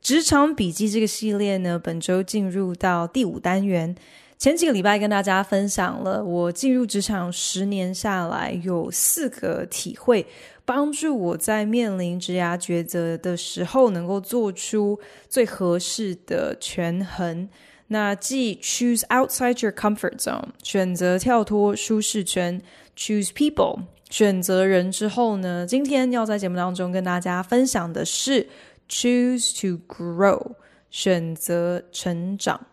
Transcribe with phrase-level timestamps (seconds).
[0.00, 3.94] 职场笔记这个系列呢，本周进入到第五单元。
[4.38, 10.24] 前几个礼拜跟大家分享了我进入职场十年下来有四个体会，
[10.64, 14.98] 帮助我在面临职涯抉择的时候能够做出
[15.28, 17.48] 最合适的权衡。
[17.88, 22.62] 那即 choose outside your comfort zone，选择跳脱舒适圈
[22.96, 28.46] ；choose people，选择人之后呢，今天要在节目当中跟大家分享的是
[28.88, 30.54] choose to grow，
[30.90, 32.66] 选择成长。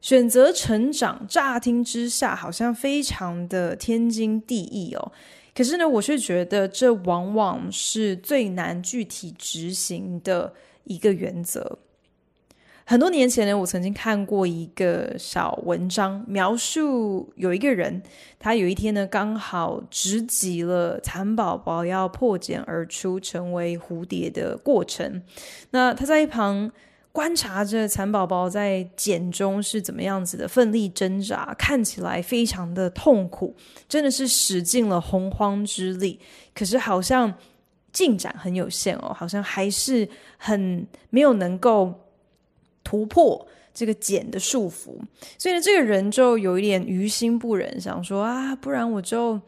[0.00, 5.12] 选择成长，乍听之下好像非常的天经地义哦。
[5.54, 10.52] 可是呢，我却觉得这往往是最难具体执行的
[10.84, 11.78] 一个原则。
[12.84, 18.02] 很多年前呢，我曾经看过一个小文章，描述有一个人，
[18.38, 25.22] 他有一天呢，刚好直击了蚕宝宝要破茧而出成为蝴蝶的过程。
[25.70, 26.70] 那他在一旁。
[27.14, 33.54] 观察着蚕宝宝在茧中是怎么样子的奋力挣扎，看起来非常的痛苦，
[33.88, 36.18] 真的是使尽了洪荒之力。
[36.52, 37.32] 可是好像
[37.92, 41.94] 进展很有限哦，好像还是很没有能够
[42.84, 44.96] 突破这个茧的束缚。
[45.36, 49.40] 所以呢，这个人就有一点于心不忍，想说啊，不然我就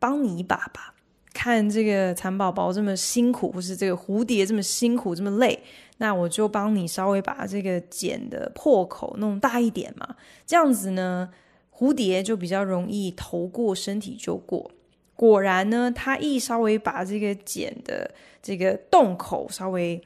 [0.00, 0.94] 帮你一把吧。
[1.32, 5.62] 看这个蚕宝宝这么辛苦，或是这个蝴蝶这么辛苦，这么累。
[5.98, 11.30] 那我就帮你稍微把这个茧的破口弄大一点嘛，这样子呢，
[11.72, 14.70] 蝴蝶就比较容易头过身体就过。
[15.14, 18.12] 果然呢，他一稍微把这个茧的
[18.42, 20.00] 这个洞口稍微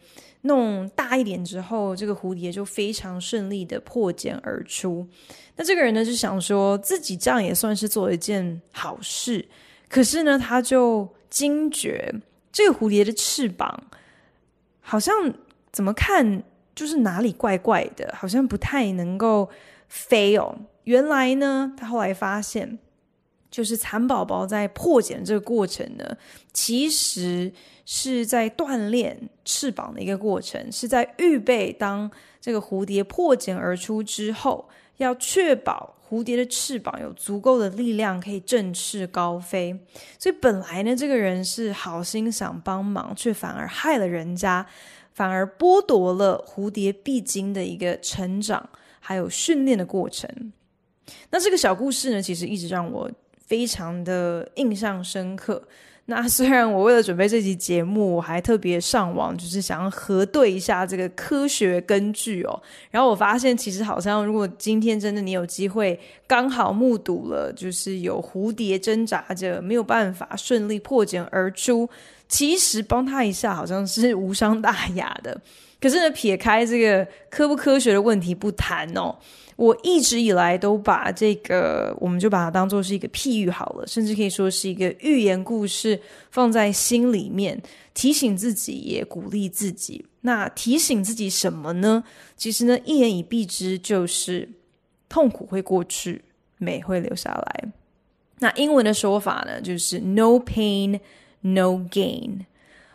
[0.48, 5.06] 弄大一点之后，这个蝴蝶就非常顺利的破茧而出。
[5.54, 9.46] 那这个人呢，就想说自己这样也算是做一件好事，
[9.88, 12.12] 可是呢，他就惊觉
[12.50, 13.84] 这个蝴蝶的翅膀
[14.80, 15.14] 好像。
[15.70, 16.42] 怎么看
[16.74, 19.48] 就是哪里怪怪的，好像不太能够
[19.86, 20.58] 飞哦。
[20.84, 22.78] 原来呢，他后来发现，
[23.50, 26.16] 就是蚕宝宝在破茧这个过程呢，
[26.54, 27.52] 其实
[27.90, 34.68] 是在锻炼翅膀的一个过程，是在预备当这个蝴蝶破茧而出之后，
[34.98, 39.74] 要确保蝴蝶的翅膀有足够的力量可以振翅高飞。
[40.18, 44.66] 所以本来呢，这个人是好心想帮忙，却反而害了人家。
[45.14, 48.68] 反而剥夺了蝴蝶必经的一个成长，
[49.00, 50.52] 还有训练的过程。
[51.30, 55.66] 那这个小故事呢，其实一直让我非常的印象深刻。
[56.10, 62.62] 那虽然我为了准备这期节目，我还特别上网，就是想要核对一下这个科学根据哦。
[62.90, 71.86] 然后我发现，其实好像如果今天真的你有机会，刚好目睹了，就是有蝴蝶挣扎着没有办法顺利破茧而出。
[72.26, 75.38] 其实帮他一下好像是无伤大雅的，
[75.78, 79.14] 可是呢，撇开这个科不科学的问题不谈哦，
[79.58, 87.60] 我一直以来都把这个，我们就把它当做是一个譬喻好了，甚至可以说是一个寓言故事，放在心里面，
[87.92, 90.04] 提醒自己也鼓励自己。
[90.20, 92.04] 那提醒自己什么呢？
[92.36, 94.48] 其实呢，一言以蔽之，就是
[95.08, 96.22] 痛苦会过去，
[96.58, 97.72] 美会留下来。
[98.38, 101.00] 那英文的说法呢，就是 No pain。
[101.40, 102.46] No gain。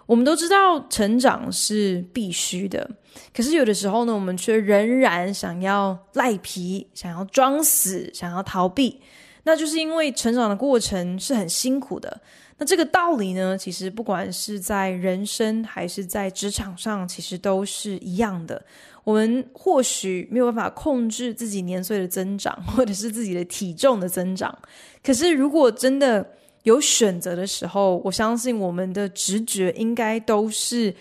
[0.05, 2.89] 我们都知道成长是必须的，
[3.33, 8.99] 可是有的时候呢，我们却仍然想要赖皮，想要装死，想要逃避。
[9.45, 12.21] 那就是因为成长的过程是很辛苦的。
[12.57, 18.63] 那这个道理呢，其实不管是在人生还是在职场上，其实都是一样的。
[19.03, 24.57] 我们或许没有办法控制自己年岁的增长，或者是自己的体重的增长，
[25.03, 26.25] 可是如果真的
[26.63, 30.93] 有选择的时候，我相信我们的直觉应该都是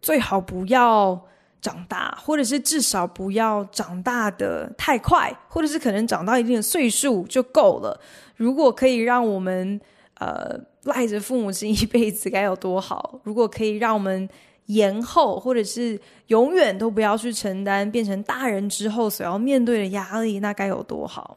[0.00, 1.20] 最好不要
[1.60, 8.00] 长大，或者是至少不要长大的太快，或者是可能长到一定的岁数就够了。
[8.36, 9.80] 如果可以让我们
[10.20, 13.20] 呃赖着父母亲一辈子，该有多好！
[13.24, 14.28] 如果可以让我们
[14.66, 21.36] 延后，或者是永远都不要去承担变成大人之后所要面对的压力，那该有多好！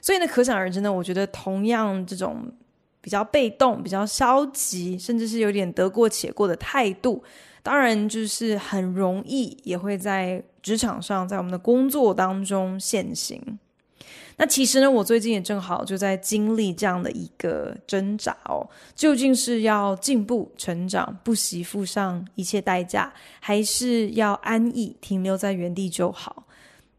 [0.00, 2.46] 所以呢，可想而知呢，我觉得同样这种。
[3.06, 7.22] 比较被动、比较消极，甚至是有点得过且过的态度，
[7.62, 13.40] 当然就是很容易也会在职场上，在我们的工作当中现行。
[14.38, 26.45] 那其实呢，我最近也正好就在经历这样的一个挣扎哦，究竟是要进步成长，不惜付上一切代价，还是要安逸停留在原地就好？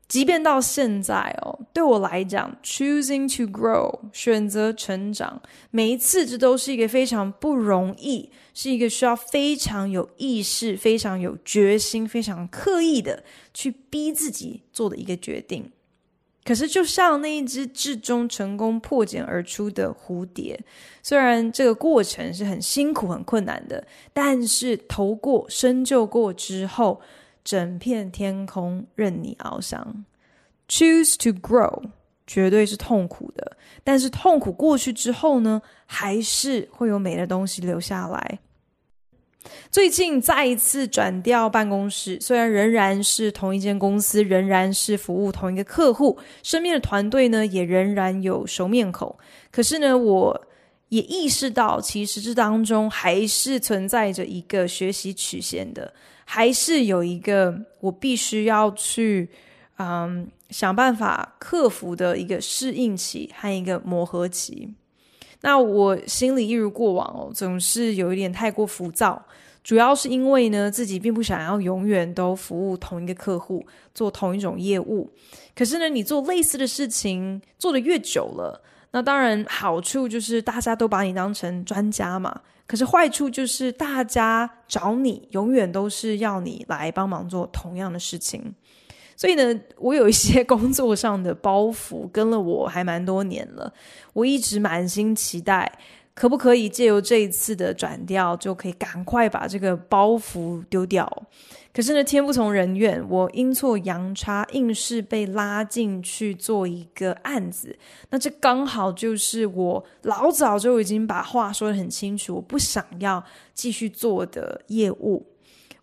[0.07, 13.21] 即便到现在哦，对我来讲，choosing to grow，选择成长，每一次这都是一个非常不容易，是一个需要非常有意识、非常有决心、非常刻意的
[13.53, 15.69] 去逼自己做的一个决定。
[16.45, 20.57] 可是，就像那一只至终成功破茧而出的蝴蝶，
[21.03, 27.01] 虽然这个过程是很辛苦、很困难的，但是头过身就过之后，
[27.47, 30.03] 整片天空任你翱翔。
[30.67, 31.81] Choose to grow，
[32.25, 33.55] 绝对是痛苦的，
[33.85, 38.39] 但是痛苦过去之后呢，还是会有美的东西留下来。
[39.71, 49.17] 最近再一次转调办公室，虽然仍然是同一间公司，仍然是服务同一个客户，身边的团队呢也仍然有熟面孔。
[49.49, 50.47] 可是呢，我
[50.89, 55.93] 也意识到，其实这当中还是存在着一个学习曲线的，
[56.29, 59.29] 还是有一个我必须要去
[59.77, 64.73] 嗯想办法克服的一个适应期和一个磨合期。
[65.41, 69.25] 那我心里一如过往哦，总是有一点太过浮躁，
[69.63, 75.09] 主要是因为呢，自己并不想要永远都服务同一个客户，做同一种业务。
[75.55, 78.61] 可是呢，你做类似的事情做得越久了，
[78.91, 82.41] 那当然好处就是大家都把你当成专家嘛。
[82.65, 88.53] 可是坏处就是大家找你，永远都是要你来帮忙做同样的事情。
[89.15, 93.73] 所以呢，我有一些 工作上的包袱跟了我还蛮多年了，
[94.11, 95.79] 我一直满心期待，
[96.17, 101.07] 可不可以借由这一次的转调，就可以赶快把这个包袱丢掉。
[101.71, 107.77] 可是呢，天不从人愿，我阴错阳差，硬是被拉进去做一个案子。
[108.09, 113.23] 那这刚好就是我老早就已经把话说得很清楚，我不想要
[113.53, 115.23] 继续做的业务。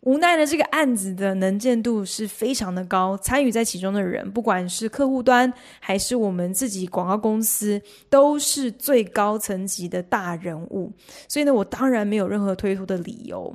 [0.05, 7.81] 无奈的这个案子的能见度是非常的高，参与在其中的人，不管是客户端还是我们自己广告公司，
[8.11, 10.93] 都是最高层级的大人物。
[11.27, 13.55] 所以呢，我当然没有任何推脱的理由。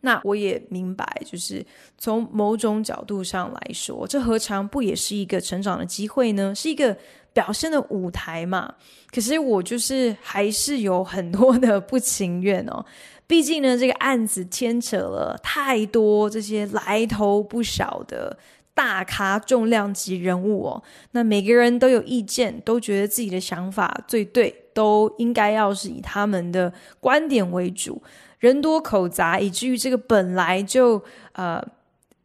[0.00, 1.64] 那我也明白，就是
[1.96, 6.54] 从某种角度上来说，这何尝不也是一个成长的机会呢？
[6.54, 6.94] 是一个
[7.32, 8.74] 表现的舞台嘛。
[9.10, 12.84] 可是我就是还是有很多的不情愿哦。
[13.34, 18.38] 毕竟呢，这个案子牵扯了太多这些来头不小的
[18.72, 20.80] 大咖、重量级人物哦。
[21.10, 28.00] 那每个人都有意见，都觉得自己的想法最对，都应该要是以他们的观点为主。
[28.38, 31.02] 人多口杂，以至于这个本来就
[31.32, 31.60] 呃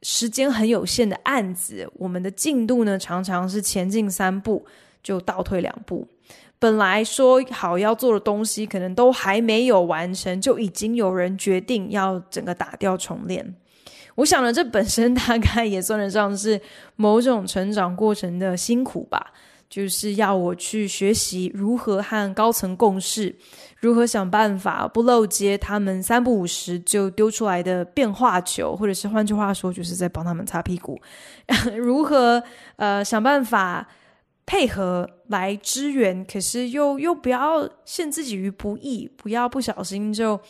[0.03, 4.63] 时间很有限的案子，我们的进度呢，常常是前进三步
[5.01, 6.07] 就倒退两步。
[6.59, 13.55] 本来说好要做的东西，可能都还没有完成，就已经有人决定要整个打掉重练。
[14.15, 16.59] 我想呢，这本身大概也算得上是
[16.97, 19.31] 某种成长过程的辛苦吧，
[19.69, 23.33] 就是要我去学习如何和高层共事，
[23.79, 30.99] 如何想办法不漏接他们三不五时就丢出来的变化球，或者是换句话说，就是在帮他们擦屁股。
[31.77, 32.43] 如何
[32.75, 33.87] 呃想办法。
[34.49, 40.41] 配合来支援，可是又又不要陷自己于不义，不要不小心就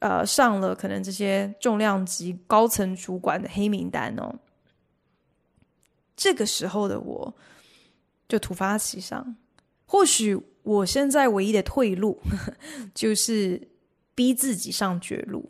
[0.00, 4.34] 呃上了可能这些重量级高层主管的黑名单哦。
[6.16, 7.32] 这个时候的我
[8.28, 9.36] 就突发奇想，
[9.86, 12.20] 或许我现在唯一的退路
[12.92, 13.68] 就是
[14.16, 15.48] 逼自己上绝路。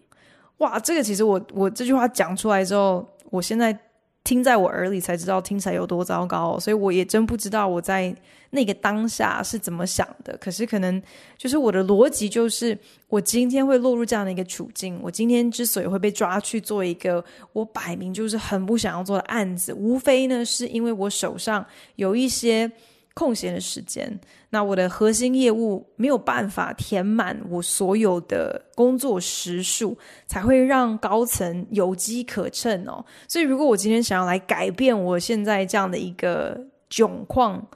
[0.59, 3.88] 哇，这个其实我我这句话讲出来之后，我现在。
[4.29, 8.15] 听在我耳里才知道听起来有多糟糕，所以我也真不知道我在
[8.51, 10.37] 那个当下是怎么想的。
[10.37, 11.03] 可是可能
[11.39, 21.65] 就是我的逻辑就是，我今天会落入这样的一个处境，我今天之所以会被抓去做一个我摆明就是很不想要做的案子，无非呢是因为我手上
[21.97, 22.71] 有一些。
[23.19, 24.17] 空闲的时间，
[24.49, 29.99] 那我的核心业务没有办法填满我所有的工作时数，
[30.29, 33.05] 才会让高层有机可乘哦。
[33.27, 37.67] 所以，如果我今天想要来改变我现在这样的一个窘况，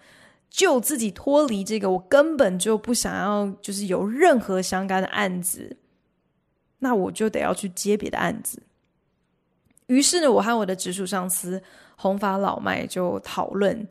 [0.49, 5.77] 就自己脱离这个，我根本就不想要，就是有任何相干的案子，
[6.79, 8.63] 那我就得要去接别的案子。
[9.89, 11.61] 于是呢，我和我的直属上司
[11.97, 13.89] 红发老麦就讨论。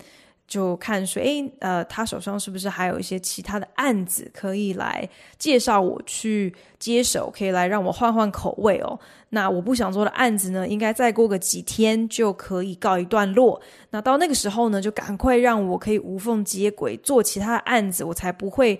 [0.51, 8.99] 就看说，诶，呃，他手上是不是还有一些其他的案子可以来介绍我去接手，可以来让我换换口味哦。
[9.29, 13.61] 那我不想做的案子呢，应该再过个几天就可以告一段落。
[13.91, 18.77] 那到那个时候呢，就赶快让我可以无缝接轨做其他的案子，我才不会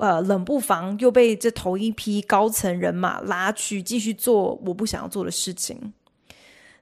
[0.00, 5.92] 呃冷不防又被这头一批高层人马拉去继续做我不想要做的事情。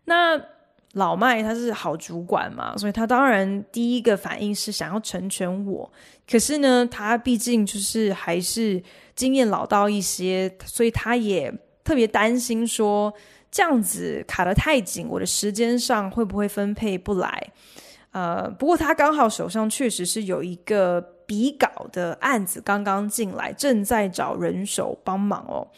[0.07, 0.41] 那。
[0.95, 5.91] 老麦他是好主管嘛，所以他当然第一个反应是想要成全我。
[6.29, 8.83] 可是呢，他毕竟就是还是
[9.15, 11.53] 经验老道一些，所以他也
[11.85, 13.13] 特别担心说
[13.51, 17.53] 这样子卡得太紧，我的时间上会不会分配不来？
[18.13, 25.69] 呃，不过他刚好手上确实是有一个比稿的案子刚刚进来，正在找人手帮忙哦。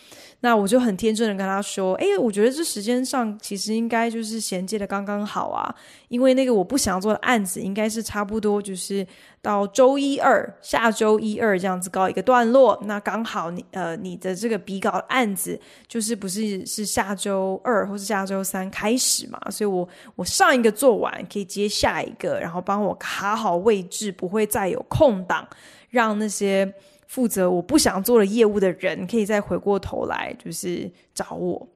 [0.45, 5.73] 那我就很天真的跟他说：“诶，我觉得这时间上其实应该就是衔接的刚刚好啊，
[6.09, 9.07] 因为那个我不想要做的案子，应该是差不多就是
[9.41, 12.77] 到周一二，下周一二这样子告一个段落。
[12.87, 15.57] 那刚好你呃你的这个笔稿案子
[15.87, 19.41] 就是不是是下周二或是下周三开始嘛？
[19.49, 25.47] 所以我我上一个做完可以接下一个，然后帮我卡好位置，不会再有空档，
[25.91, 26.75] 让那些。”
[27.12, 31.69] 负责我不想做的业务的人，可以再回过头来，就是找我。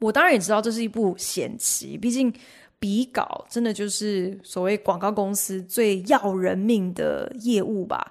[0.00, 2.34] 我当然也知道这是一步险棋，毕竟
[2.80, 8.10] 比稿真的就是所谓广告公司最要人命的业务吧。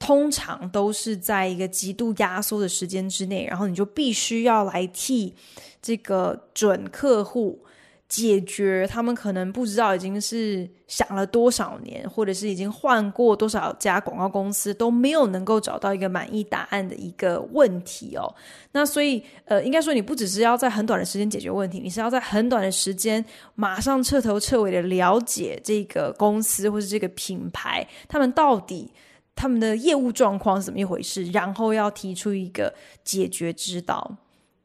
[0.00, 5.36] 通常都是在一个极度压缩的时间之内，然后你就必须要来替
[5.80, 7.64] 这个准客户。
[8.08, 18.32] 解决他们可能不知道已经是想了多少年，或者是已经换过多少家广告公司都没有能够找到一个满意答案的一个问题哦。
[18.70, 23.24] 那所以呃，应该说你不只是要在很短的时间解决问题，你是要在很短的时间
[23.56, 28.92] 马上彻头彻尾的了解这个公司或是这个品牌，他们到底
[29.34, 32.72] 他们的业务状况是怎么一回事，然后要提出一个
[33.02, 34.16] 解决之道。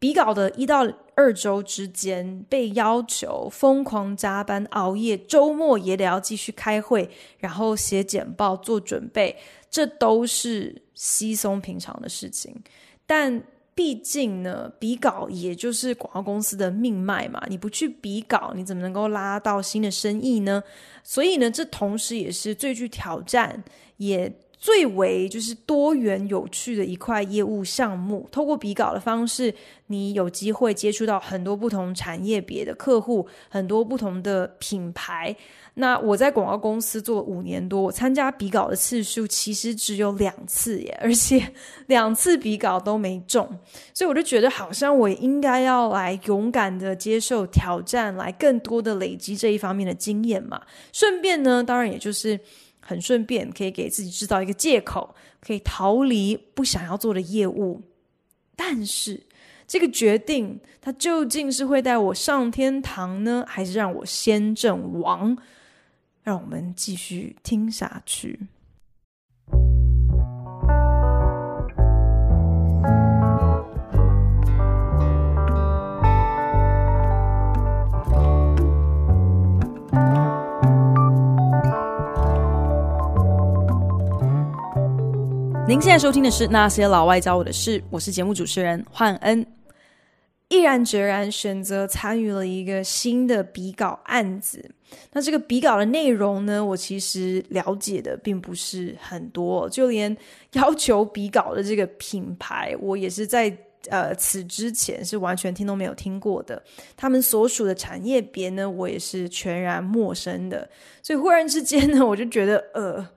[0.01, 9.37] 比稿的一到二周之间，被要求疯狂加班熬夜，周末也得要继续开会，然后写简报做准备，
[9.69, 12.63] 这都是稀松平常的事情。
[13.05, 13.43] 但
[13.75, 20.63] 毕竟呢，比稿也就是广告公司的命脉嘛，你不去比稿，你怎么能够拉到新的生意呢？
[21.03, 23.63] 所以呢，这同时也是最具挑战，
[23.97, 24.33] 也。
[24.61, 29.51] 最为就是多元有趣的一块业务项目，透过比稿的方式，
[29.87, 35.35] 你有机会接触到很多不同产业别的客户，很多不同的品牌。
[35.73, 41.41] 那我在广告公司做了五年多，我参加比稿的次数其实只有两次耶，而且
[41.87, 43.43] 两次比稿都没中，
[43.95, 50.61] 所以我就觉得好像我应该要来勇敢的接受挑战，来更多的累积这一方面的经验嘛。
[50.93, 52.39] 顺便呢，当然也就是。
[52.91, 57.81] 很顺便，可以给自己制造一个借口，可以逃离不想要做的业务。
[58.55, 59.23] 但是，
[59.65, 65.37] 这个决定，它究竟是会带我上天堂呢，还是让我先阵亡？
[66.23, 68.39] 让我们继续听下去。
[85.71, 89.45] 您现在收听的是《那些老外教我的事》，我是节目主持人焕恩。
[90.49, 94.69] 毅然决然选择参与了一个新的比稿案子。
[95.13, 100.15] 那这个比稿的内容呢，我其实了解的并不是很多，就连
[100.51, 106.61] 要求比稿的这个品牌，我也是在呃此之前是完全听都没有听过的。
[106.97, 110.69] 他们所属的产业别呢，我也是全然陌生的。
[111.01, 113.07] 所以忽然之间呢，我就觉得呃。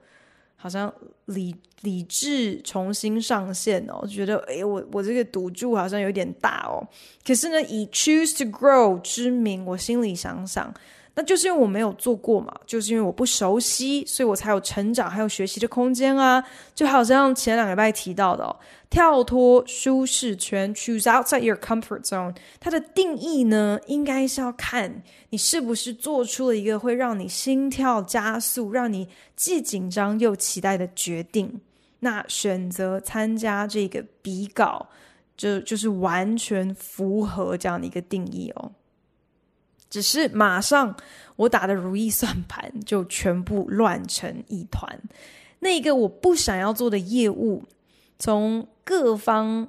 [0.65, 0.91] 好像
[1.25, 6.81] 理理智重新上线哦，觉得哎，我我这个赌注好像有点大哦。
[7.23, 10.73] 可是呢，以 choose to grow 之名，我心里想想。
[11.17, 16.43] 那就是因为我没有做过嘛，就是因为我不熟悉，所以我才有成长还有学习的空间啊。
[16.73, 18.53] 就好像前两个礼拜提到的哦，
[18.89, 22.35] 跳脱舒适圈，choose outside your comfort zone。
[22.59, 29.07] 它的定义呢，应该是要看你是不是做出了一个会让你心跳加速、让你
[29.37, 31.61] 既紧张又期待的决定。
[32.01, 34.89] 那选择参加这个比稿，
[35.37, 38.69] 就就是完全符合这样的一个定义哦。
[39.89, 40.95] 只是马上
[41.35, 44.99] 我打的如意算盘就全部乱成一团，
[45.59, 47.63] 那个我不想要做的业务，
[48.17, 49.67] 从各方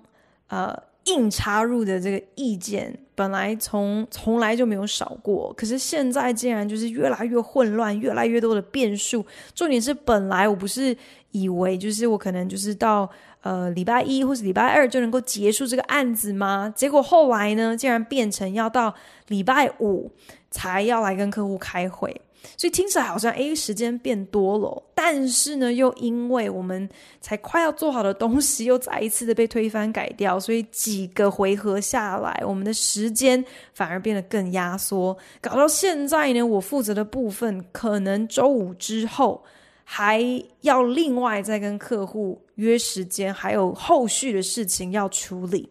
[0.49, 9.25] 呃硬插入的这个意见本来从从来就没有少过，可是现在竟然就是越来越混乱，越来越多的变数。
[9.55, 10.97] 重点是，本来我不是
[11.43, 13.09] 以为就是我可能就是到
[13.43, 16.73] 呃礼拜一或是礼拜二就能够结束这个案子吗？
[16.75, 18.95] 结果后来呢，竟然变成要到
[19.29, 20.11] 礼拜五
[20.51, 22.21] 才要来跟客户开会。
[22.57, 26.89] 所以听起来好像诶，时间变多了，但是呢，又因为我们
[27.21, 39.43] 才快要做好的东西，又再一次的被推翻改掉，所以几个回合下来，我们的时间反而变得更压缩，搞到现在呢，我负责的部分可能周五之后
[39.89, 40.21] 还
[40.63, 45.71] 要另外再跟客户约时间，还有后续的事情要处理。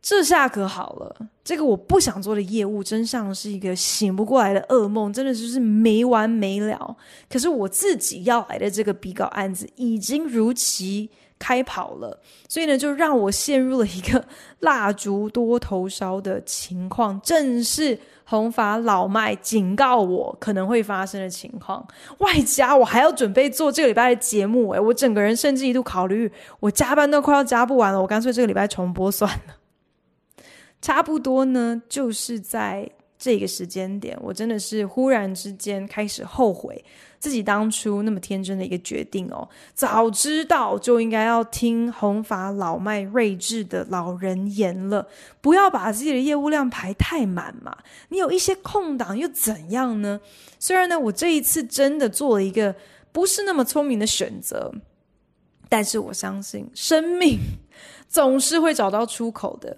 [0.00, 6.96] 这下可好了，这个我不想做的业务，真像是一个醒不过来的噩梦，真的就是没完没了。
[7.28, 14.24] 可是我自己要来的这个比稿案子已经如期开跑了，所以呢，就让我陷入了一个
[14.60, 21.86] 蜡烛多头烧的情况，正是红发老麦警告我可能会发生的情况。
[22.18, 26.30] 外加我还要准备做这个礼拜的节目，诶，我整个人甚至一度考虑，
[26.60, 29.54] 我加班都快要加不完了，我干脆这个礼拜重播算了。
[30.80, 36.84] 差不多呢，就是在这个时间点，我真的是忽然之间开始后悔
[37.18, 39.48] 自己当初那么天真的一个决定哦。
[39.74, 45.04] 早知道就应该要听弘法老迈睿智的老人言了，
[45.40, 47.76] 不要把自己的业务量排太满嘛。
[48.10, 50.20] 你有一些空档又怎样呢？
[50.60, 52.72] 虽然呢，我这一次真的做了一个
[53.10, 54.72] 不是那么聪明的选择，
[55.68, 57.38] 但是我相信生命
[58.08, 59.76] 总是会找到出口的。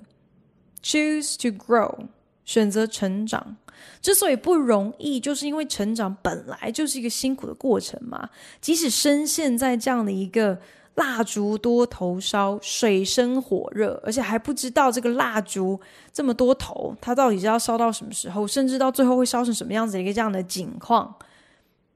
[0.82, 2.06] Choose to grow，
[2.50, 3.56] 选择成长。
[4.02, 8.28] 之所以不容易，就是因为成长本来就是一个辛苦的过程嘛。
[8.60, 10.58] 即使深陷在这样的一个
[10.96, 15.80] 蜡烛多头烧、水深火热，而且还不知道这个蜡烛
[16.12, 21.14] 这么多头，它到底是要烧到什么时候，甚至到最后会烧成什么样子的一个这样的景况。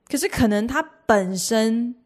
[0.09, 1.97] 可是可能它本身。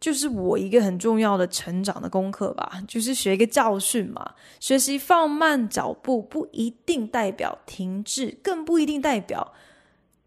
[0.00, 4.34] 就是我一个很重要的成长的功课吧，就是学一个教训嘛。
[4.58, 9.52] 学习放慢脚步，不一定代表停滞，更不一定代表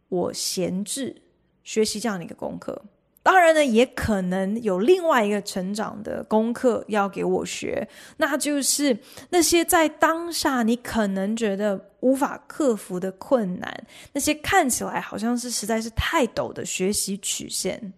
[0.09, 1.23] 我闲置
[1.63, 2.79] 学习这样的一个功课。
[3.23, 8.95] 当然呢，也可能有另外一个成长的功课要给我学，那就是
[9.29, 17.93] 那些在当下你可能觉得无法克服的困难，那些看起来好像是实在是太陡的学习曲线。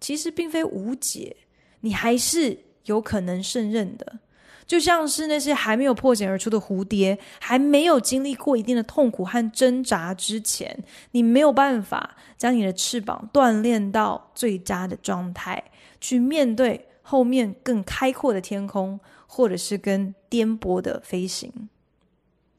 [0.00, 1.36] 其实并非无解，
[1.80, 4.18] 你还是有可能胜任的。
[4.66, 15.60] 就像是那些还没有破茧而出的蝴蝶，还没有经历过一定的痛苦和挣扎之前，你没有办法将你的翅膀锻炼到最佳的状态，
[16.00, 21.52] 去面对后面更开阔的天空，或者是更颠簸的飞行。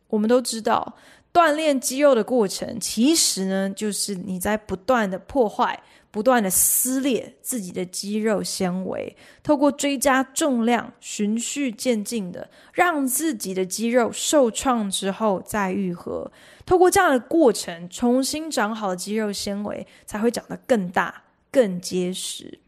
[0.10, 0.98] 我们都知道，
[1.32, 5.82] 锻炼肌肉的过程，其实呢，就是你在不断的破坏。
[6.12, 16.30] 不断的撕裂自己的肌肉纤维，透过追加重量，循序渐进的让自己的肌肉受创之后再愈合。
[16.66, 22.60] 透过这样的过程，重新长好的肌肉纤维才会长得更大、更结实。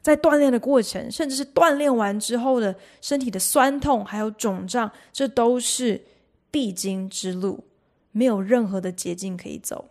[0.00, 6.02] 在锻炼的过程，甚至是锻炼完之后的身体的酸痛还有肿胀，这都是
[6.50, 7.64] 必经之路，
[8.12, 9.90] 没有任何的捷径可以走。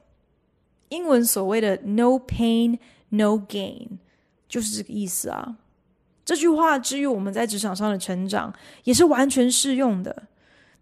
[0.89, 3.87] 英文所谓的 “no pain, no gain”
[4.47, 5.57] 就是这个意思啊。
[6.23, 10.23] 这句话至于我们在职场上的成长，也是完全适用的。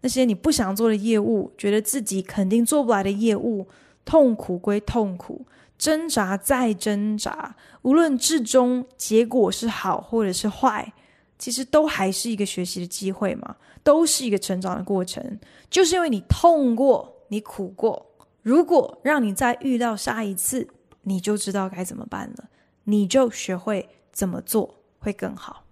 [0.00, 3.66] 那些你不想做的业务，觉得自己肯定做不来的业务，
[4.04, 5.46] 痛苦归痛苦，
[5.78, 10.92] 挣扎再挣扎，无论至终结果是好或者是坏，
[11.38, 15.38] 其实都还是一个学习的机会嘛，都是一个成长的过程。
[15.70, 18.04] 就是因为你痛过，你苦过。
[18.46, 20.68] 如果让你再遇到下一次，
[21.02, 22.48] 你就知道该怎么办了，
[22.84, 25.64] 你就学会怎么做会更好。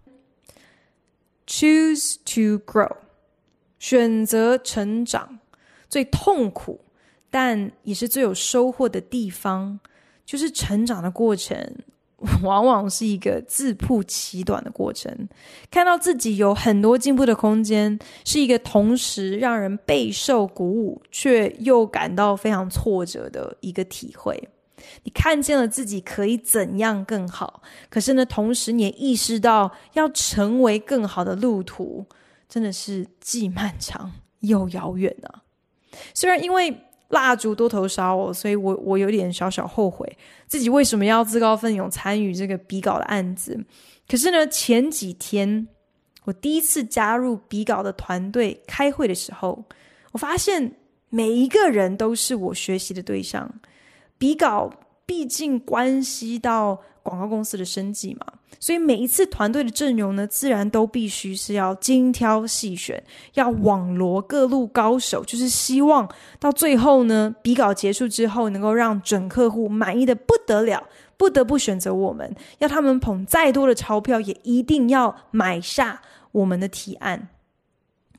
[1.46, 2.96] Choose to grow，
[3.78, 5.38] 选择成长，
[5.88, 6.80] 最痛苦
[7.30, 9.78] 但也是最有收获的地方，
[10.26, 11.76] 就是成长的过程。
[12.42, 15.28] 往往是一个自曝其短的过程，
[15.70, 24.48] 看到自己有很多进步的空间，是一个同时让人备受鼓舞，却又感到非常挫折的一个体会。
[25.04, 32.04] 你看见了自己可以怎样更好，可是呢，同时你也意识到要成为更好的路途，
[32.48, 35.42] 真的是既漫长又遥远啊。
[36.12, 36.76] 虽然因为
[37.08, 43.64] 蜡烛多头烧哦，所以我我有点小小后悔自己为什么要自告奋勇参与这个比稿的案子。
[44.08, 45.68] 可是呢，前几天
[46.24, 49.64] 我第一次加入比稿的团队开会的时候，
[50.12, 50.76] 我发现
[51.10, 53.60] 每一个人都是我学习的对象。
[54.18, 54.70] 比稿
[55.06, 58.26] 毕竟关系到广告公司的生计嘛，
[58.58, 63.00] 所以每一次团队的阵容呢，自然都必须是要精挑细选，
[63.34, 66.08] 要网罗各路高手，就是希望
[66.40, 70.82] 到最后呢，比稿结束之后，能够让准客户满意的不得了，
[71.18, 76.00] 不得不选择我们，要他们捧再多的钞票，也一定要买下
[76.32, 77.28] 我们的提案。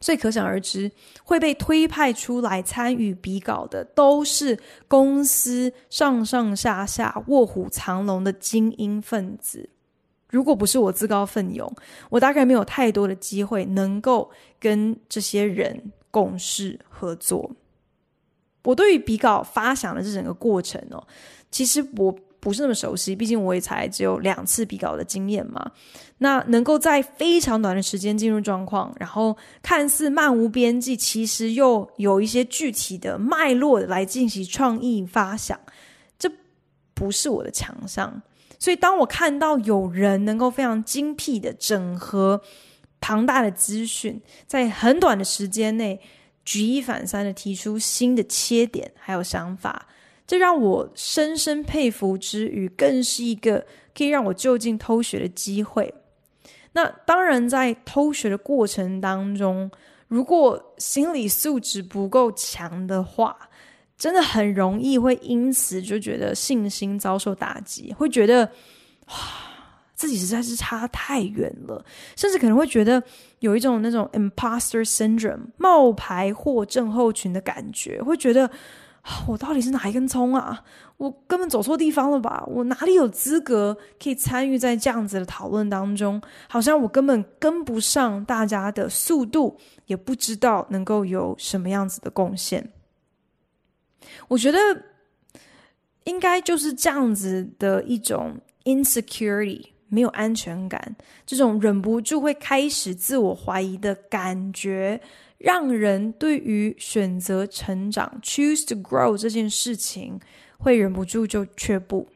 [0.05, 0.91] 所以可想而知，
[1.23, 4.55] 会被推派出来参与比稿的，都是
[4.87, 9.67] 公司上上下下卧虎藏龙的精英分子。
[10.29, 11.75] 如果不是我自告奋勇，
[12.11, 17.49] 我大概没有太多的机会能够跟这些人共事合作。
[18.63, 21.03] 我对于比稿发想的这整个过程哦，
[21.49, 22.15] 其实我。
[22.45, 25.71] 不是那么熟悉，毕竟我也才只有两次比稿的经验嘛。
[26.19, 35.59] 那能够在非常短的时间进入状况，然后看似漫无边际，其实又有一些具体的脉络来进行创意发想，
[36.19, 36.31] 这
[36.93, 38.21] 不是我的强项。
[38.59, 42.39] 所以当我看到有人能够非常精辟的整合
[43.01, 45.99] 庞大的资讯，在很短的时间内
[46.43, 49.87] 举一反三的提出新的切点还有想法。
[50.27, 55.93] 这让我深深佩服之余，更是一个可以让我就近偷学的机会。
[56.73, 59.69] 那当然，在偷学的过程当中，
[60.07, 63.37] 如果心理素质不够强的话，
[63.95, 68.49] 真的很容易会因此就觉得信心遭受打击，会觉得，
[69.93, 71.85] 自己实在是差太远了，
[72.15, 73.01] 甚至可能会觉得
[73.39, 78.49] 有一种那种 imposter syndrome 冒牌货症候群的感觉，会觉得。
[79.27, 80.63] 我到底是哪一根葱啊？
[80.97, 82.43] 我根本走错地方了吧？
[82.47, 86.21] 我哪里有资格可以参与在这样子的讨论当中？
[86.47, 92.71] 好像我根本跟不上大家的速度，也不知道能够有什么样子的贡献。
[94.27, 94.57] 我觉得
[96.05, 104.99] 应该就是这样子的一种 insecurity，没有安全感，这种忍不住会开始自我怀疑的感觉。
[105.37, 110.19] 让人对于选择成长 （choose to grow） 这件事情
[110.57, 112.07] 会忍不住就却步，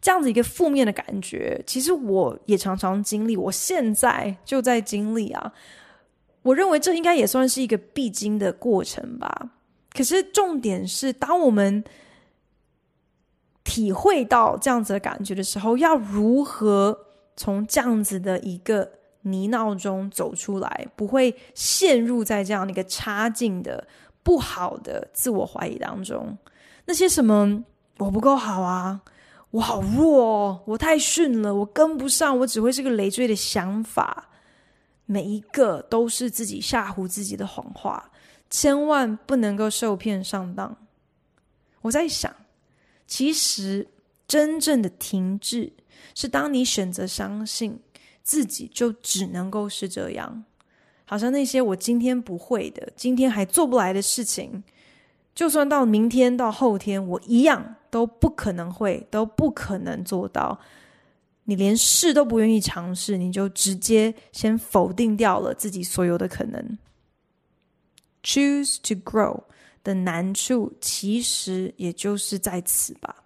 [0.00, 5.52] 这样子一个负面的感觉，其实我也常常经历，我现在就在经历啊。
[6.42, 9.50] 我认为这应该也算是一个必经的过程吧。
[9.92, 11.82] 可是重点是，当我们
[13.64, 18.97] 体会到这样子的感觉的时候，要如何从这样子的一个
[19.32, 23.86] 泥淖中走出来，不会陷入在这样的一个差劲的
[24.22, 26.36] 不好的自我怀疑当中。
[26.84, 27.64] 那些什么
[27.98, 29.00] 我不够好啊，
[29.50, 34.28] 我好弱哦，我太逊了，我跟不上，我只会是个累赘的想法，
[35.06, 38.10] 每一个都是自己吓唬自己的谎话，
[38.50, 40.76] 千万不能够受骗上当。
[41.82, 42.34] 我在想，
[43.06, 43.88] 其实
[44.26, 45.72] 真正的停滞
[46.14, 47.78] 是当你选择相信。
[48.28, 50.44] 自己就只能够是这样，
[51.06, 54.62] 好像那些我今天不会的，今天还做不来的事情，
[55.34, 60.60] 就算到明天到后天，我一样都不可能会，都不可能做到。
[61.44, 66.78] 你连试都不愿意尝试，你就直接先否定掉了自己所有的可能。
[68.22, 69.44] Choose to grow
[69.82, 73.24] 的难处，其实也就是在此吧。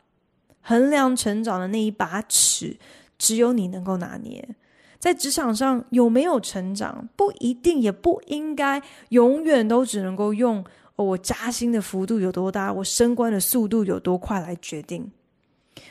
[0.61, 2.79] 衡量成长的那一把尺，
[3.19, 4.55] 只有你能够拿捏。
[5.03, 15.11] 在职场上有没有成长，不一定，也不应该永远都只能够用，哦，我加薪的幅度有多大，我升官的速度有多快来决定。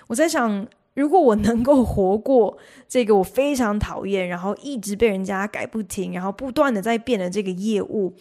[0.08, 8.14] 我在想，如果我能够活过这个我非常讨厌，然后一直被人家改不停，然后不断的在变的这个业务，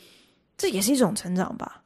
[0.59, 1.83] 这也是一种成长吧，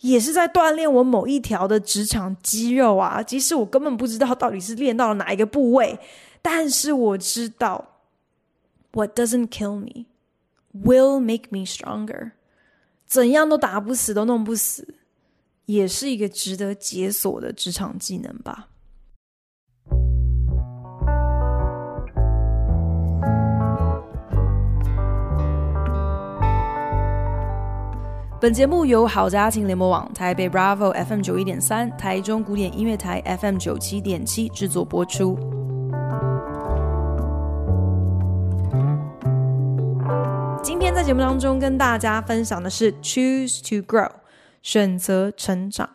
[0.00, 3.22] 也是在锻炼我某一条的职场肌肉啊。
[3.22, 5.98] 即使我根本不知道到底是练到了哪一个部位，
[6.42, 7.88] 但是我知道。
[8.94, 10.04] What doesn't kill me
[10.74, 12.32] will make me stronger。
[13.06, 14.96] 怎样都打不死，都弄不死，
[15.64, 18.68] 也是一个值得解锁的职场技能吧。
[28.38, 35.61] 本节目由好家庭联播网、台北 Bravo FM 九一点三、台中古典音乐台 FM 九七点七制作播出。
[41.02, 44.08] 在节目当中跟大家分享的是 Choose to Grow，
[44.62, 45.90] 选择成长。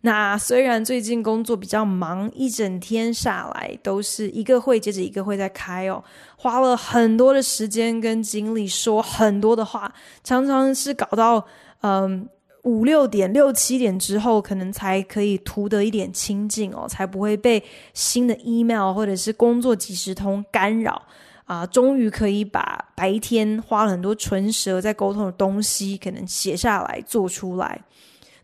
[0.00, 6.02] 那虽然最近工作比较忙，一整天下来都是一个会接着一个会在开哦，
[6.38, 9.92] 花了很多的时间跟精力说很多的话，
[10.24, 11.46] 常常是搞到
[11.82, 12.26] 嗯
[12.62, 21.02] 五六点、六七点之后，可能才可以图得一点清静哦，才不会被新的 email 或者是工作即时通干扰
[21.48, 21.66] 啊。
[21.66, 27.82] 终于可以把白天花了很多唇舌在沟通的东西，可能写下来做出来。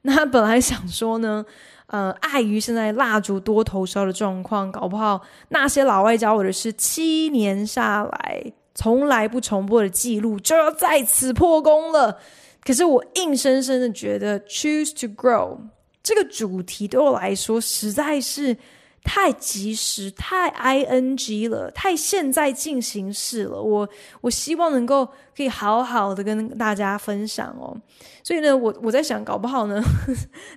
[0.03, 1.47] 那本来想说呢，
[1.87, 12.19] 呃，碍于现在蜡烛多头烧的状况，搞不好那些老外教我的是七年下来从来不重播的记录就要在此破功了。
[12.63, 15.57] 可是我硬生生的觉得，choose to grow
[16.03, 18.57] 这个主题对我来说实在是
[19.05, 23.63] 太及时、太 ing 了、太现在进行式了。
[23.63, 23.89] 我
[24.23, 27.77] 我希望能够可以好好的跟大家分享哦。
[28.23, 29.81] 所以呢，我我在想，搞不好呢，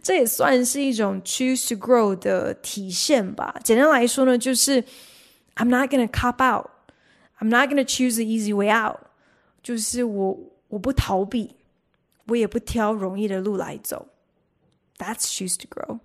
[0.01, 3.53] 这也算是一种 choose to grow 的体现吧。
[3.63, 4.81] 简单来说呢，就是
[5.57, 6.69] I'm not gonna cop out,
[7.39, 8.97] I'm not gonna choose the easy way out，
[9.61, 11.55] 就是我我不逃避。
[12.29, 14.05] 我也不挑容易的路来走
[14.97, 15.99] ，That's choose to grow。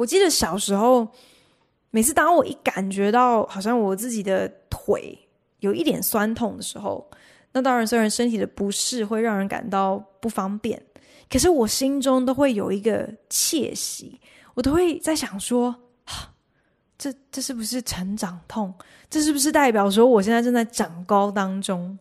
[0.00, 1.06] 我记得小时候，
[1.90, 5.18] 每次当我一感觉到好像我自己的腿
[5.58, 7.06] 有一点酸痛的时候，
[7.52, 10.82] 那当然虽然身体的不适会让人感到不方便，
[11.28, 14.18] 可是我心中都会有一个窃喜，
[14.54, 15.74] 我都会在想说，
[16.96, 18.72] 这这是不是成长痛？
[19.10, 21.98] 这是不是代表说我现在正在长高当中？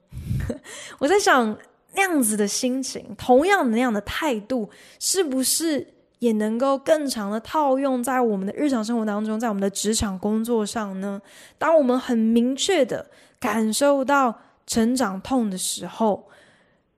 [1.00, 1.58] 我在想。
[1.92, 5.86] 那样子的心情，同样的那样的态度，是不是
[6.20, 11.22] 也能够更长的套用在我们的日常生活当中，在我们的职场工作上呢？
[11.58, 16.28] 当我们很明确的感受到成长痛的时候，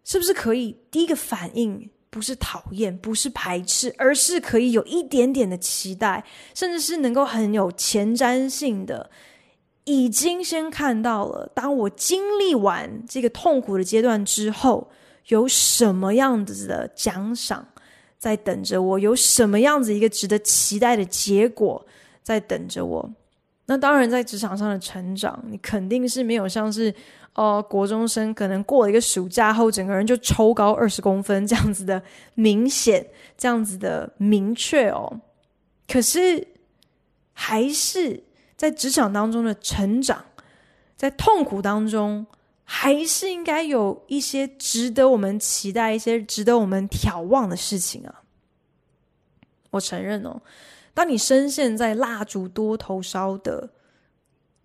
[0.03, 9.09] 是不是可以第一个反应不是讨厌，不是排斥，而是可以有一点点的期待，甚至是能够很有前瞻性的。
[9.83, 14.91] 已经先看到了，当我经历完这个痛苦的阶段之后，
[15.27, 17.67] 有什么样子的奖赏
[18.21, 18.99] 在等着我？
[18.99, 21.83] 有什么样子一个值得期待的结果
[22.21, 23.09] 在等着我？
[23.65, 26.93] 那当然，在职场上的成长，你肯定是没有像是
[27.33, 31.99] 呃国中生可能过了一个暑假后，整个人就抽高二十公分这样子的
[32.35, 35.19] 明显，这样子的明确哦。
[35.87, 36.47] 可是
[37.33, 38.23] 还是。
[38.57, 40.23] 在职场当中的成长，
[40.95, 42.23] 在痛苦当中，
[42.73, 48.21] 还是应该有一些值得我们期待、一些值得我们眺望的事情啊。
[49.71, 50.41] 我承认哦，
[50.93, 53.69] 当你深陷在蜡烛多头烧的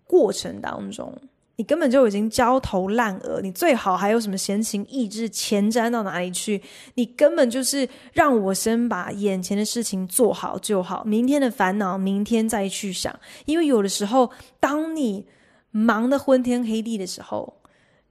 [0.05, 1.13] 过程当中。
[1.59, 6.61] 你根本就已经焦头烂额，你最好还有什么闲情逸致，前瞻到哪里去？
[6.93, 13.19] 你根本就是让我先把眼前的事情做好就好，明天的烦恼明天再去想。
[13.45, 15.25] 因为有的时候，当你
[15.71, 17.56] 忙得昏天黑地的时候，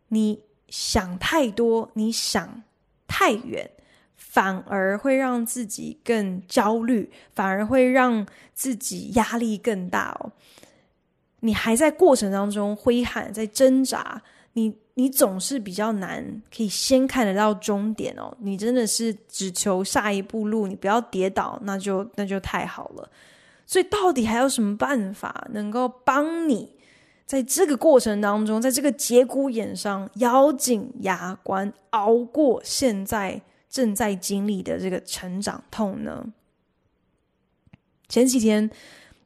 [0.09, 2.63] 你想太多，你想
[3.07, 3.71] 太远，
[4.17, 10.33] 反而会让自己更焦虑，反而会让自己压力更大哦。
[11.41, 14.21] 你还在过程当中挥汗，在挣扎，
[14.55, 18.35] 你你总是比较难可以先看得到终点哦。
[18.41, 23.09] 你真的是只求下一步路，你不要跌倒，那就那就太好了。
[23.67, 26.76] 所以到底还有什么办法能够帮你
[27.27, 36.33] 在这个过程当中，在这个节骨眼上咬紧牙关熬过现在正在经历的这个成长痛呢？
[38.09, 38.71] 前几天。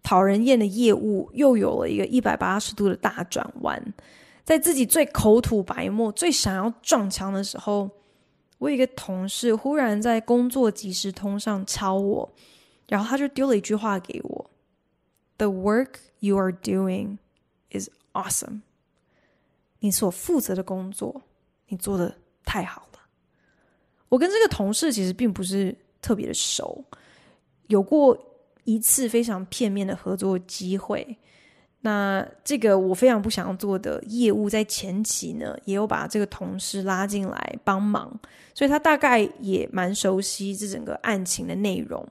[0.02, 3.92] 讨人厌的业务又有了一个一百八十度的大转弯，
[4.44, 7.90] 在自己最口吐白沫、最想要撞墙的时候，
[8.56, 12.32] 我有一个同事忽然在工作即时通上敲我，
[12.88, 14.50] 然后他就丢了一句话给我
[15.36, 17.18] ：“The work you are doing
[18.12, 18.60] awesome。”
[19.80, 21.22] 你所负责的工作，
[21.68, 23.00] 你做的太好了。
[24.08, 26.84] 我跟这个同事其实并不是特别的熟，
[27.68, 28.26] 有过。
[28.64, 31.18] 一次非常片面的合作机会，
[31.80, 38.20] 那这个我非常不想要做的业务，在前期呢，也有把这个同事拉进来帮忙，
[38.54, 42.06] 所以他大概也蛮熟悉这整个案情的内容。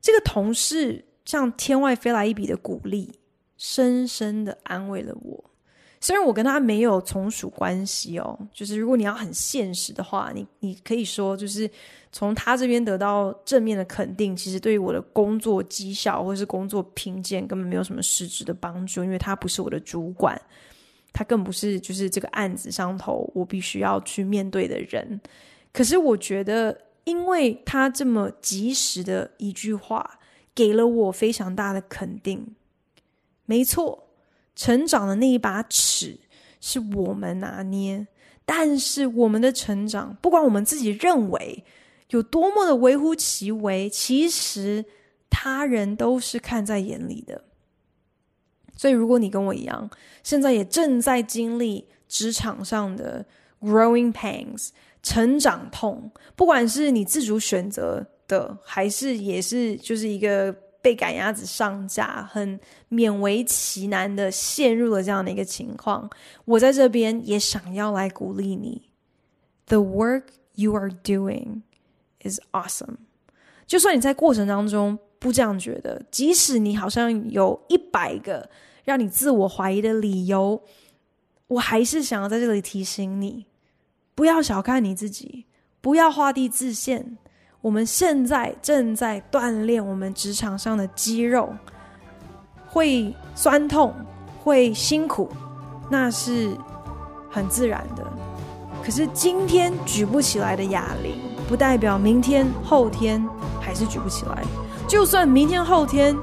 [0.00, 3.12] 这个同事像天外飞来一笔的鼓励，
[3.56, 5.44] 深深的安慰了我。
[6.00, 11.70] 虽然我跟他没有从属关系哦，就是如果你要很现实的话，你你可以说就是
[12.12, 20.38] 从他这边得到正面的肯定，其实对于我的工作绩效或是工作评鉴根本没有什么实质的帮助，因为他不是我的主管，
[21.10, 25.18] 他更不是就是这个案子上头我必须要去面对的人。
[25.72, 30.18] 可是我觉得，因为他这么及时的一句话，
[30.54, 32.54] 给了我非常大的肯定。
[33.46, 34.00] 没错。
[34.56, 36.16] 成长的那一把尺
[36.60, 38.06] 是我们拿捏，
[38.44, 41.64] 但是我们的成长，不管我们自己认为
[42.10, 44.84] 有多么的微乎其微，其实
[45.28, 47.42] 他人都是看在眼里的。
[48.76, 49.90] 所以，如果你跟我一样，
[50.22, 53.26] 现在也正在经历职场上的
[53.60, 54.68] growing pains
[55.02, 60.54] 成长痛，不管是你自主选择的，还是也是就是一个。
[60.84, 66.10] 被赶鸭子上架，很勉为其难的陷入了这样的一个情况。
[66.44, 68.90] 我在这边也想要来鼓励你
[69.64, 70.24] ，The work
[70.56, 71.62] you are doing
[72.22, 72.96] is awesome。
[73.66, 78.50] 就算你在过程当中不这样觉得，即使你好像有一百个
[78.84, 80.62] 让你自我怀疑的理由，
[81.46, 83.46] 我还是想要在这里提醒你，
[84.14, 85.46] 不要小看你自己，
[85.80, 87.16] 不要画地自限。
[87.64, 91.50] 我们现在正在锻炼我们职场上的肌肉，
[92.66, 93.94] 会酸痛，
[94.42, 95.30] 会辛苦，
[95.88, 96.54] 那是
[97.30, 98.04] 很自然的。
[98.84, 101.14] 可是今天举不起来的哑铃，
[101.48, 103.26] 不代表明天、后天
[103.62, 104.44] 还是举不起来。
[104.86, 106.14] 就算明天、后天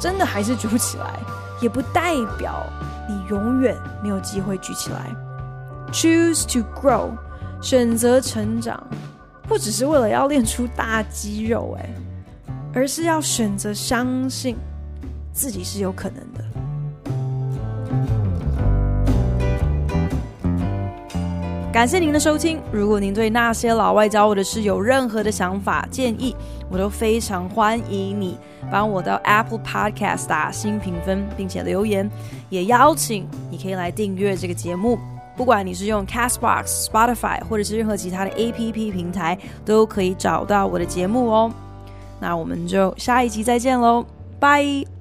[0.00, 1.20] 真的还是举不起来，
[1.60, 2.64] 也不代表
[3.06, 5.14] 你永远没有机会举起来。
[5.92, 7.10] Choose to grow，
[7.60, 8.82] 选择成长。
[9.48, 11.88] 不只是为了要练出大肌肉，哎，
[12.74, 14.56] 而是要选择相信
[15.32, 16.44] 自己是有可能的。
[21.72, 22.58] 感谢您的收听。
[22.72, 26.34] 如果您对那些老外教我的事有任何的想法建议，
[26.70, 28.38] 我都非常欢迎你
[28.72, 32.10] 帮我到 Apple Podcast 打新评分，并且留言。
[32.48, 34.98] 也邀请你可以来订阅这个节目。
[35.36, 41.52] 不管你是用 Castbox、Spotify 或者是任何其他的 APP 平台，都可以找到我的节目哦。
[42.18, 44.04] 那我们就下一集再见喽，
[44.40, 44.95] 拜。